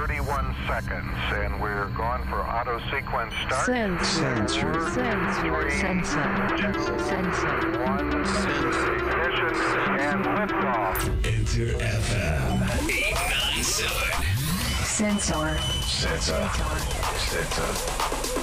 [0.00, 3.66] 31 seconds, and we're going for auto sequence start.
[3.66, 4.48] Sensor.
[4.48, 4.90] Sensor.
[4.90, 5.70] Sensor.
[5.76, 6.98] Sensor.
[6.98, 7.54] Sensor.
[7.84, 8.64] One, ignition,
[10.00, 11.04] and liftoff.
[11.26, 14.24] Enter FM 897.
[14.86, 15.58] Sensor.
[15.84, 16.48] Sensor.
[17.18, 18.40] Sensor.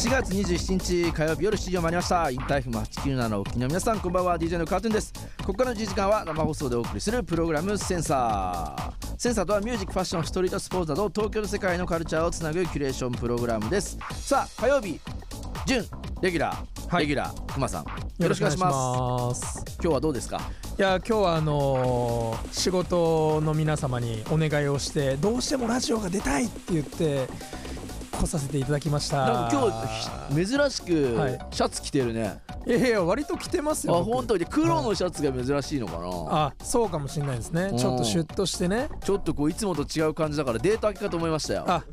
[0.00, 5.12] 4月27日火曜日夜7時を回りましたインターフム897のお聞きの皆さんこんばんは DJ のカートゥーンです
[5.50, 9.18] ここからの1時間は生放送でお送りするプログラムセンサー。
[9.18, 13.98] センサーとはミュージックファッションストリートスポーツなど東京の世界のカルチャーをつなぐキュレーションプログラムです。
[14.12, 15.00] さあ火曜日
[15.66, 15.84] 準
[16.22, 17.02] レギュラー、はい。
[17.02, 19.40] レギュラーくまさんよろしくお願いします。
[19.40, 20.40] す今日はどうですか？
[20.78, 27.26] いや今日はあのー仕事の皆様にお願いをしてどうしてもラジオが出たいって言って
[28.12, 29.16] 来させていただきました。
[29.16, 29.56] なんか
[30.30, 31.38] 今日珍しくはい。
[31.50, 34.44] シャツ着てるね、いやいや割と着てますあよ僕本当に。
[34.44, 37.70] 黒のシャツが珍しいのかな、あそうかもしれないですね。
[37.72, 38.88] うんちょっとシュッとしてね。
[39.02, 41.64] ちょっとこういつもと違う感じだからデート明けかと思いましたよ。
[41.66, 41.84] あ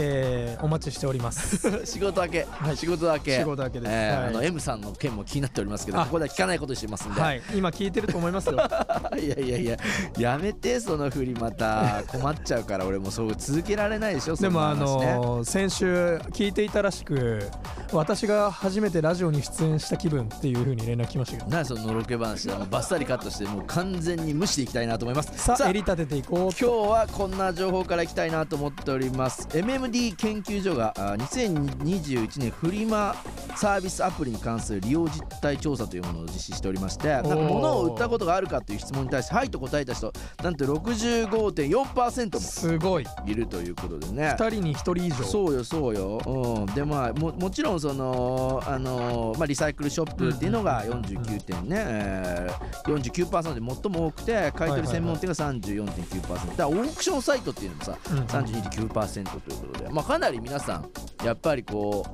[0.00, 1.58] えー、お待ちしております。
[1.84, 2.76] 仕事明け、はい。
[2.76, 3.38] 仕事明け。
[3.38, 3.92] 仕事明けです。
[3.92, 3.98] はい。
[3.98, 7.38] えーあの M さんの件も気になっておりますけどあここでは聞かないことにしてますんで、、はい。
[7.38, 8.56] い今聞いてると思いますよ。
[9.16, 9.76] やいやいや。
[10.18, 12.02] やめてその振りまた。
[12.06, 17.48] 困っちゃうから俺もそう続けられないでしょでもあのー先週聞いていたらしく
[17.92, 21.50] 私が初めてラジオに出演した気分っていう風に連絡来ましたけど。
[21.50, 25.32] 何そののろけ話バッサリカットしてもう完全に無視でいきたいなと思います。
[25.36, 26.38] さあ襟立てていこう。
[26.38, 29.48] 今日はこんな情報からいきたいなと思っております
[29.88, 33.14] MMD 研究所があ2021年フリマ
[33.56, 42.98] サービスアプリに関する利用実態調査というものを実施しておりましてなんか物を売ったことがあるかという質問に対して「はい」と答えた人なんと65.4%すごい。
[42.98, 44.36] もいるということでね。
[44.38, 45.24] 2人に1人以上。
[45.24, 60.90] そうよそうよ、うん、でまあももちろんそのあのーまあリサイクルショップっていうのが49点ね、えー、49%で最も多くて買い取り専門店が34.9%だからオークションサイトっていうのもさうん32.9%ということで、まあ、かなり皆さん
[61.24, 62.06] やっぱりこ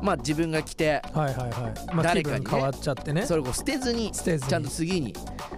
[0.00, 3.26] うまあ自分が着てはいはいはい、まあ、気誰かに変わっちゃってね。
[3.26, 4.50] それを捨てずに捨てずに。
[4.50, 5.14] ちゃんと次に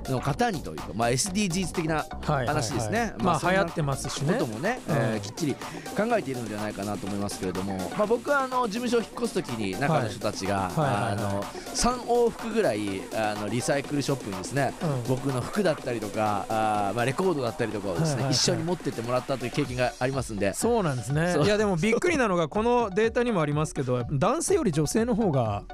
[0.09, 2.47] の方にというか、まあ、SDGs 的なはいはいはい。
[2.49, 3.15] 話ですね。
[3.19, 4.35] まあ流行ってますしね。
[4.35, 11.03] こともね、うんえーきっちり考えているのではないかなと思いますけれども、まあ、僕はあの事務所を引っ越す時に中の人たちが、はいはいはい。
[11.05, 15.05] はいあの3往復ぐらいあのリサイクルショップにですね、うん。
[15.09, 18.33] 僕の服だったりとかあー、まあ、レコードだったりとかをですね、はいはいはい。
[18.35, 20.53] 一緒に持ってってもらったという経験がありますんで。
[20.55, 25.65] そうなんですねいやでもびっくりなのがこのデータにもありますけど男性より女性の方が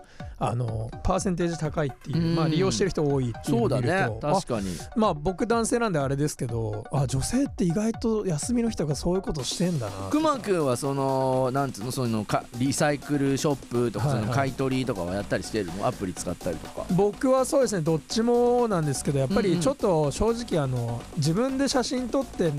[0.41, 2.37] あのパーセンテージ高いっていう、うん。
[2.37, 4.09] まあ、利用してる人多いっていうそうだね。
[4.21, 4.69] 確かに。
[4.81, 10.11] あまあ僕男性なんであれですけどあ女性って意外と休みの人がそういうことしてんだな。
[10.11, 14.25] くまくんはそのなんつうのそのかリサイクルショップとか、はいはい。
[14.25, 15.85] その買い取りとかはやったりしてるの？
[15.85, 16.87] アプリ使ったりとか。
[16.93, 22.53] 僕はそうですねどっちもなんですけどやっぱりちょっと正直あの自分で写真撮って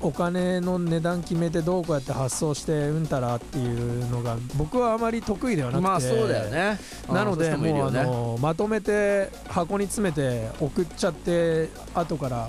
[0.00, 5.88] お金の値段決めてどうこうやって発送してうんたらっていうのが僕はあまり得意ではなくて。
[5.88, 6.78] まあそうだよね。
[7.08, 12.48] なのでもうあのまとめて箱に詰めて送っちゃって後から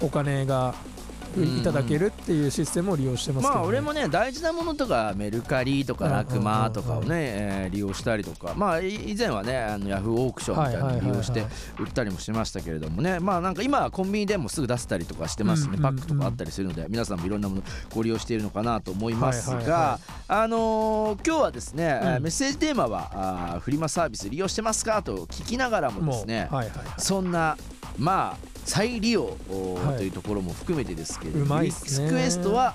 [0.00, 0.93] お金がうん
[1.36, 8.54] いただけるっていうシステムを利用してますけど、ね、まあ俺もね大事なものとかメルカリとかうんラクマとかをね、えー利用したりとか。
[8.54, 11.50] まあい以前はねあのヤフーオークションみたいなの利用してはい
[11.80, 13.20] 売ったりもしましたけれどもね。
[13.20, 17.62] まあなんか今はコンビニでもすぐ出せたりとかしてますね、パックとかあったりするので皆さんもいろんなもの
[17.94, 22.22] ご利用しているのかなと思いますが、あのー今日はですね、うん。
[22.24, 26.84] メッセージテーマはあーフリマサービス利用してますかと聞きながらもですね、はいはい。
[26.98, 27.56] そんな
[27.98, 32.08] まあ再利用というところも含めてですけれども、リっすね。
[32.08, 32.74] クエストは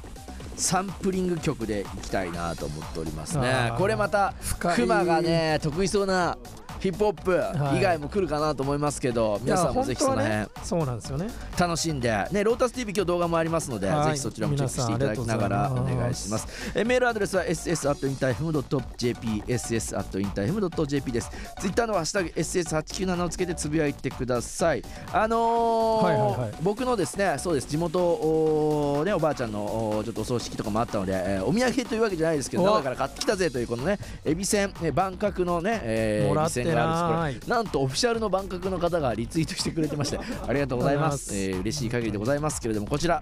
[0.56, 3.74] サンプリング曲でいきたいなと思っておりますね。
[3.78, 4.34] これまた
[4.76, 6.38] クマがね得意そうな
[6.80, 7.78] ヒップホップはい。
[7.80, 11.28] 以外も来るかなと思いますけど、皆さんもぜひその辺ねそうなんですよね。
[11.60, 14.06] 楽しんで、ね、ロータス TV 今日動画もありますので、はい。
[14.08, 16.48] ぜひそちらもチェックしていただきながらお願いします。
[16.76, 21.30] えメールアドレスは ss.intime.jp ss.intime.jp です。
[21.60, 24.84] ツイッターのハッシュタグ ss897 をつけてつぶやいてください。
[25.12, 26.52] あのーはいはいはい。
[26.62, 27.68] 僕のですねそうです。
[27.68, 29.60] 地元お,、ね、おばあちゃんの
[29.98, 32.66] おちょっとお葬式とかもあったので、えーお土産というわけじゃないですけどお。
[32.68, 37.58] 中から買ってきたぜというこのねエビせん、ね、万角のね、えーもらってエビせんがあるんですない。
[37.58, 41.36] これなんとオフィシャルの万角の方がリツイートしてくれてまして ありがとうございます。
[41.36, 43.22] えー嬉しい限りでございますけれどもこちら。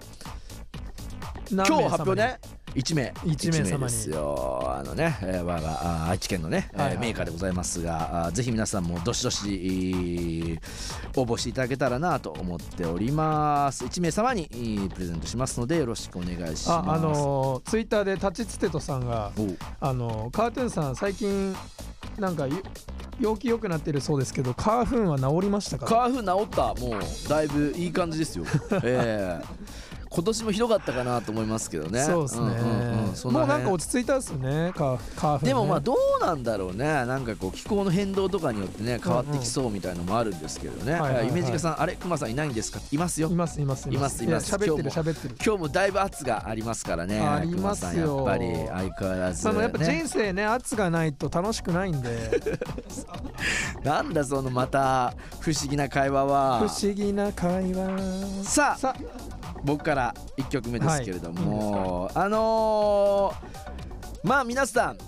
[1.50, 2.38] 今今日発表ね
[2.74, 3.14] 1名。
[3.24, 3.82] 一名様に。
[3.84, 4.62] ですよ。
[4.78, 6.96] あのね、えー我があ愛知県のね、えーはいはい。
[6.98, 10.60] はいメーカーでございますがぜひ皆さんもどしどしえー
[11.16, 13.84] 応募していただけたらなと思っております。
[13.84, 16.70] 1名様にえープレゼントしますのでよろしくお願いします。
[16.70, 19.32] ああのツイッターでタチツテトさんが
[19.80, 21.56] あのカートゥーンさん最近
[22.18, 22.46] なんか
[23.20, 26.74] 陽気良くなってるそうですけどカーフンは治りましたかカーフ治った。
[26.80, 28.44] もうだいぶいい感じですよ。
[28.82, 29.97] ええ。
[30.18, 32.02] 今年もひどかったかなと思いますけどね。
[32.02, 32.56] そうですね、んうんうん。
[32.56, 34.72] もうなん辺か落ち着いたっすよね。
[34.74, 36.84] カーフン、ね、でもまあどうなんだろうね。
[36.84, 41.26] なんかこう気候の変動とかによってね変わってきそうみたいのもあるんですけどね、はいはいはい。
[41.28, 42.80] 夢近さんあれ熊さんいないんですか？
[42.90, 43.28] いますよ。
[43.28, 44.24] いますいますいます。
[44.24, 45.36] いますってる今日も喋ってる。
[45.44, 48.16] 今日もだいぶ圧がありますからねありますよ。
[48.16, 48.48] やっぱり。
[48.66, 49.84] 相変わらず、そのやっぱね。
[50.00, 52.40] 人生ね圧がないと楽しくないんで。
[53.84, 58.42] なんだそのまた不思議な会話不は思議な会話。
[58.42, 58.94] さあさ
[59.68, 63.68] 僕から1曲目ですけれども、あのー
[64.24, 64.98] まあ皆さん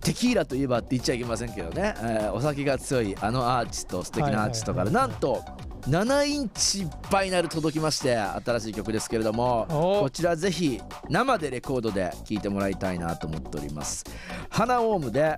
[0.00, 5.42] テキーラといえばって言っちゃいけませんけどね、えーお酒が強いあのアーティスト素敵なアーティストからはいはいなんと
[5.88, 10.80] 7インチバイナル届きまして新しい曲ですけれどもおこちらぜひ
[11.10, 14.04] 生でレコードで聴いてもらいたいなと思っております。
[14.48, 15.36] 花オウムで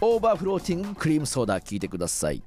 [0.00, 2.42] オーバーフローティングクリームソーダ聴いてください